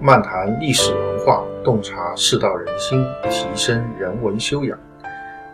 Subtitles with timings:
[0.00, 4.78] 漫谈历史文化，洞察世道人心，提升人文修养。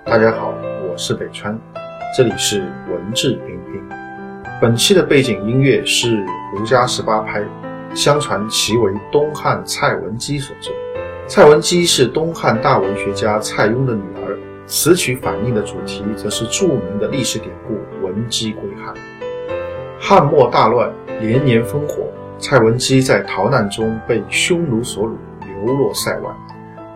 [0.05, 0.53] 大家好，
[0.87, 1.59] 我是北川，
[2.15, 2.61] 这里是
[2.91, 3.83] 文质彬彬。
[4.61, 6.23] 本期的背景音乐是
[6.53, 7.43] 胡笳十八拍，
[7.95, 10.75] 相传其为东汉蔡文姬所作。
[11.27, 18.93] 蔡文姬是东汉大文学家蔡邕的女儿，此曲反映的主题则是著名的历史典故“文姬归汉”。
[19.99, 22.07] 汉末大乱，连年烽火。
[22.39, 25.15] 蔡文姬在逃难中被匈奴所掳，
[25.47, 26.31] 流落塞外。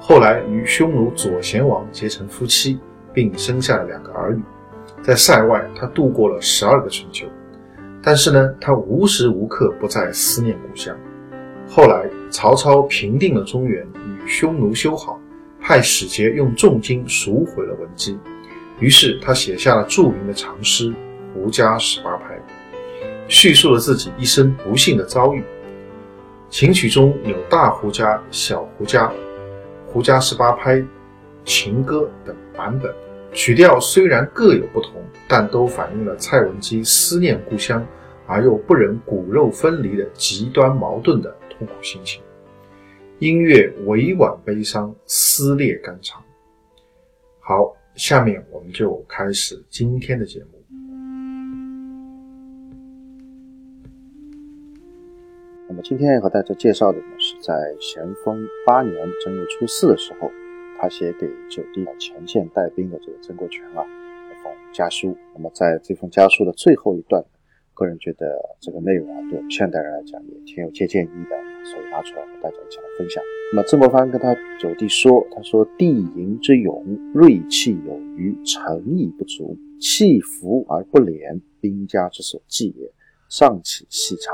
[0.00, 2.78] 后来与匈奴左贤王结成夫妻，
[3.12, 4.42] 并生下了两个儿女。
[5.02, 7.26] 在塞外，他度过了十二个春秋。
[8.02, 10.96] 但是呢，他无时无刻不在思念故乡。
[11.68, 15.20] 后来，曹操平定了中原，与匈奴修好，
[15.60, 18.18] 派使节用重金赎回了文姬。
[18.80, 20.90] 于是，他写下了著名的长诗
[21.34, 22.34] 《胡笳十八拍》。
[23.28, 25.44] 叙述了自己一生不幸的遭遇。
[26.50, 29.12] 琴曲中有大胡笳、小胡笳、
[29.86, 30.82] 胡笳十八拍、
[31.44, 32.92] 情歌等版本，
[33.32, 34.92] 曲调虽然各有不同，
[35.28, 37.86] 但都反映了蔡文姬思念故乡
[38.26, 42.22] 而又不忍骨肉分离的极端矛盾的痛苦心情。
[43.18, 46.22] 音乐委婉悲伤，撕裂肝肠。
[47.40, 50.57] 好，下面我们就开始今天的节目。
[55.84, 60.30] 今天要和大家介绍的呢，是在咸丰八年正月初四的时候，
[60.80, 65.16] 他写给九弟前线带兵的这个曾国荃啊一封家书。
[65.34, 67.24] 那么在这封家书的最后一段，
[67.74, 73.22] 个人觉得这个内容啊，对我们现代人来讲也挺有借鉴意义的，所以拿出来和大家一起来分享。
[73.52, 76.84] 那么曾国藩跟他九弟说：“他说地营之勇，
[77.14, 82.90] 锐气有余，诚意不足，气浮而不廉，兵家之所忌也。
[83.28, 84.32] 上起细察。”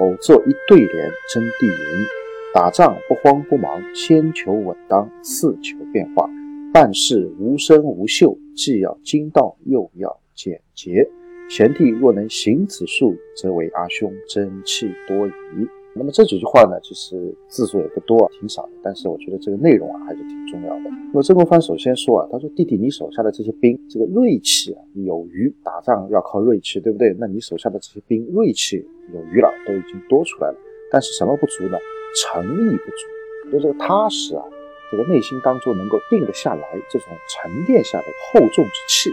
[0.00, 2.06] 偶作一对联，真地云：
[2.54, 6.26] 打仗不慌不忙，先求稳当，次求变化。
[6.72, 11.06] 办事无声无秀，既要精到，又要简洁。
[11.50, 15.68] 贤弟若能行此术，则为阿兄争气多矣。
[15.92, 20.84] 那么这几句话呢，其实字数也不多，挺少的，但是我觉得这个内容啊还是挺重要的。
[21.12, 27.14] 那么曾国藩首先说啊，他说弟弟，你手下的这些兵，这个锐气啊有余，打仗要靠锐气，对不对？
[27.18, 30.56] 那你手下的这些兵，锐气有余了，都已经多出来了，
[30.92, 31.76] 但是什么不足呢？
[32.14, 34.44] 诚意不足，就这个踏实啊，
[34.92, 39.10] 这个内心当中能够定得下来，这种沉淀下的厚重之气，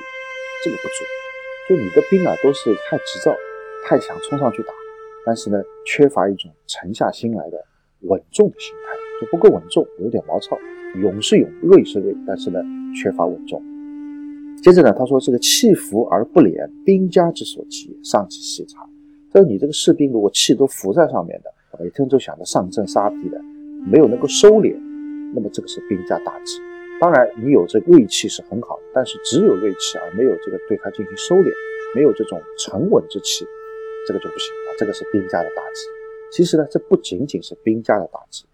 [0.63, 1.03] 这个不足。
[1.69, 3.35] 就你的兵啊，都是太急躁，
[3.83, 4.73] 太想冲上去打。
[5.27, 7.61] 但是呢，缺乏一种沉下心来的
[8.03, 10.57] 稳重的心态，就不够稳重，有点毛糙。
[11.01, 12.61] 勇是勇，锐是锐，但是呢，
[12.95, 13.61] 缺乏稳重。
[14.63, 18.79] 接着呢，他说这个气浮而不敛，兵家之所忌，上起细察。
[19.33, 21.51] 他说你这个士兵如果气都浮在上面的，
[21.83, 23.37] 每天都想着上阵杀敌的，
[23.85, 24.73] 没有能够收敛，
[25.35, 26.57] 那么这个是兵家大忌。
[27.01, 31.51] 当然，你有这锐气是很好，但是只有锐气而没有这个对他进行收敛，
[31.93, 33.45] 没有这种沉稳之气。
[34.07, 35.81] 这个就不行，这个是兵家的大忌。
[36.31, 38.45] 其实呢，这不仅仅是兵家的大忌，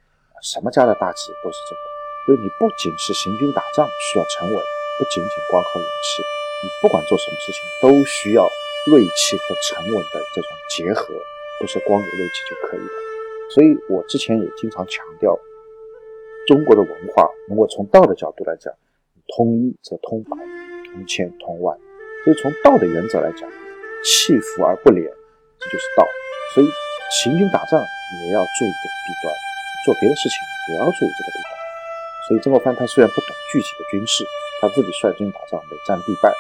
[0.42, 1.82] 什么家的大忌都是这个。
[2.26, 6.24] 就是你不仅是行军打仗需要沉稳，不仅仅光靠勇气，
[6.64, 8.48] 你不管做什么事情都需要
[8.88, 11.14] 锐气和沉稳的这种结合，
[11.60, 12.94] 不是光有锐气就可以的。
[13.50, 15.38] 所以我之前也经常强调，
[16.48, 18.74] 中国的文化如果从道的角度来讲，
[19.36, 20.38] 通一则通百，
[20.86, 21.78] 通千通万。
[22.24, 23.50] 所以从道的原则来讲，
[24.06, 25.12] 气浮而不敛。
[25.64, 26.04] 这就是道，
[26.54, 26.68] 所以
[27.24, 29.32] 行军打仗也要注意这个弊端，
[29.88, 30.36] 做别的事情
[30.76, 31.52] 也要注意这个弊端。
[32.28, 34.28] 所以曾国藩他虽然不懂具体的军事，
[34.60, 36.32] 他自己率军打仗每战必败，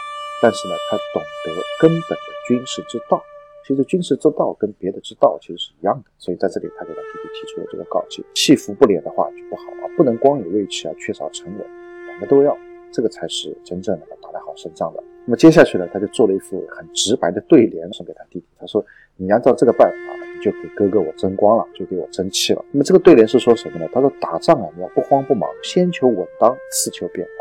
[0.42, 3.24] 但是呢，他懂得根本的军事之道。
[3.66, 6.12] 其实军事之道跟别的之道其实是一样的。
[6.20, 11.66] 所以在这里他给他弟弟提出了这个告诫：气浮不敛的话就不好啊，不能光有锐气啊，缺少沉稳，
[12.08, 12.58] 两个都要，
[12.92, 15.02] 这个才是真正能够打得好胜仗的。
[15.26, 18.86] 那么接下去呢，他就做了一副很直白的对联送给他弟弟，他说。
[19.18, 22.66] 你按照这个办法，你就给哥哥我争光了，就给我争气了。
[22.72, 23.88] 那么这个对联是说什么呢？
[23.94, 27.32] 他说打仗啊，你要不慌不忙，先求稳当，次求变化。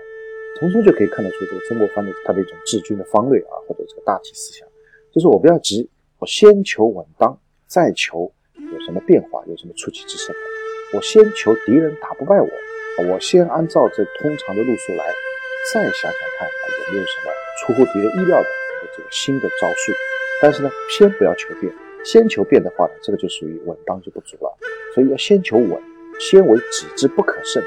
[0.60, 4.68] 从中就可以看得出这个曾国藩的他的一种治军的方略啊，或者这个大体思想，
[5.10, 5.88] 就是我不要急，
[6.18, 7.36] 我先求稳当，
[7.66, 10.34] 再求有什么变化，有什么出奇制胜。
[10.94, 12.48] 我先求敌人打不败我，
[13.10, 15.04] 我先按照这通常的路数来，
[15.72, 16.46] 再想想看
[16.86, 18.46] 有没有什么出乎敌人意料的
[18.94, 19.92] 这个新的招数。
[20.42, 21.72] 但是呢，先不要求变，
[22.04, 24.52] 先求变的话呢，这个就属于稳当就不足了。
[24.92, 25.80] 所以要先求稳，
[26.18, 27.62] 先为己之不可胜。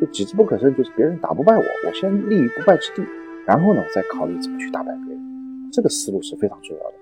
[0.00, 3.02] 就己之不可胜，就是别人打不败我，我先立于不败之地，
[3.46, 5.70] 然后呢，再考虑怎么去打败别人。
[5.72, 6.94] 这个思路是非常重要的。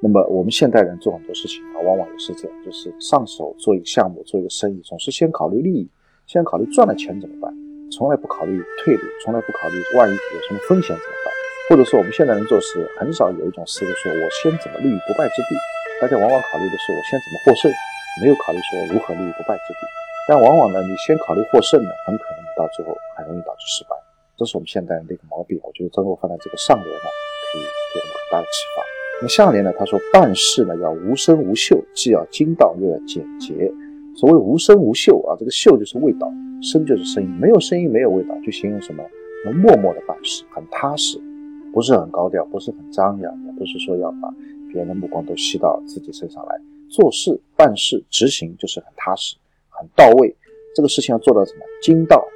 [0.00, 5.90] 那么我们现代人做很多事情啊，往往也是这样，就是上手做一个项目、做一个生意，总是先考虑利益，
[6.24, 7.52] 先考虑赚了钱怎么办，
[7.90, 11.37] 从来不考虑退路，从来不考虑万一有什么风险怎么办。
[11.68, 15.52] 或者说我们现代人做事很少有一种思路，说我先怎么立于不败之地。
[16.00, 17.70] 大家往往考虑的是我先怎么获胜，
[18.24, 19.80] 没有考虑说如何立于不败之地。
[20.26, 23.90] 但往往呢，你先考虑获胜呢，很可能你到最后很容易导致失败。
[24.38, 25.60] 这是我们现代人的一个毛病。
[25.62, 27.08] 我觉得曾国藩的这个上联呢，
[27.52, 27.62] 可以
[27.92, 28.80] 给我们很大的启发。
[29.20, 29.70] 那么下联呢？
[29.78, 33.52] 他说办事呢要无声无秀，既要精到又要简洁。
[34.16, 36.32] 所谓无声无秀啊，这个秀就是味道，
[36.62, 39.04] 声就是声音，没有声音没有味道，就形容什么？
[39.44, 41.16] 能默默的办事，很踏实，
[41.72, 44.30] 不是很高调，不是很张扬，也不是说要把
[44.72, 46.60] 别人的目光都吸到自己身上来。
[46.90, 49.36] 做事办事执行就是很踏实，
[49.68, 50.34] 很到位。
[50.74, 51.60] 这个事情要做到什么？
[51.82, 52.26] 精到，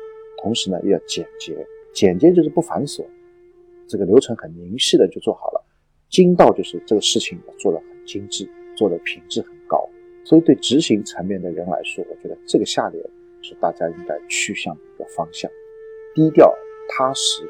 [0.43, 1.57] 同时呢又要简洁。
[1.93, 3.05] 简洁就是不繁琐，
[3.87, 5.65] 这个流程很明细的就做好了。
[6.09, 9.89] 精到就是这个事情做得很精致，做的品质很高，
[10.25, 13.03] 所以对执行层面的人来说，我觉得这个下联
[13.43, 15.51] 是大家应该趋向的一个方向。
[16.15, 16.55] 低调
[16.89, 17.43] 踏实，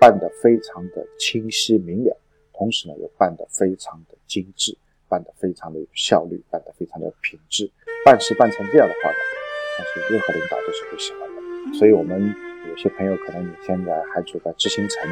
[0.00, 2.16] 办得非常的清晰明了，
[2.52, 4.76] 同时呢又办得非常的精致，
[5.08, 7.70] 办得非常的有效率，办得非常的品质。
[8.04, 9.16] 办事办成这样的话呢，
[9.76, 11.78] 相信任何领导都是会喜欢的。
[11.78, 12.34] 所以，我们
[12.68, 15.02] 有些朋友可能你现在还处在执行层。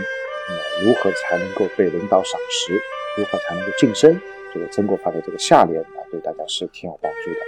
[0.47, 2.75] 那么如何才能够被领导赏识？
[3.17, 4.15] 如何才能够晋升？
[4.53, 7.41] 这个曾国藩的这个下联啊，对大家是挺有帮助的。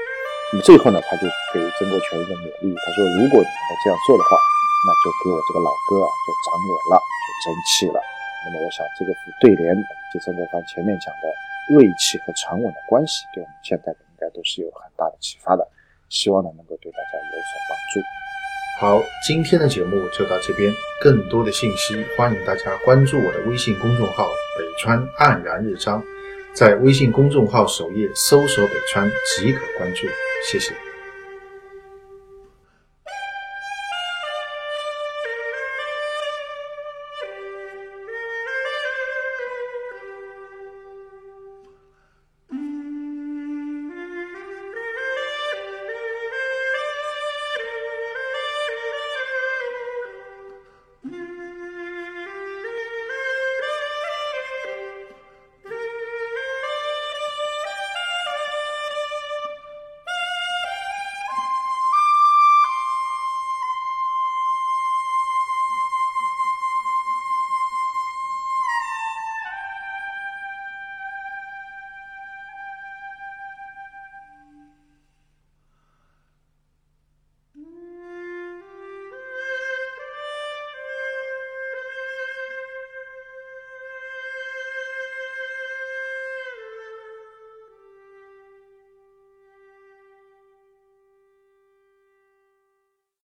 [0.53, 1.23] 那么最后呢，他就
[1.53, 4.37] 给曾国荃一个勉励，他说：“如果你能够这样做的话，
[4.85, 7.99] 那就给我这个老哥啊，就长脸了，就争气了。”
[8.45, 9.83] 那么我想，这个对联以
[10.13, 11.27] 及曾国藩前面讲的
[11.75, 15.67] 锐气和沉稳的关系，对我们现代人应该都是有很大的启发的。
[16.09, 17.99] 希望呢，能够对大家有所帮助。
[18.79, 20.73] 好，今天的节目就到这边。
[21.01, 24.25] 更多的信息，欢迎大家关注我的微信公众号
[24.57, 26.01] “北川黯然日章”，
[26.55, 30.07] 在微信公众号首页搜索“北川”即可关注。
[30.49, 30.86] 谢谢。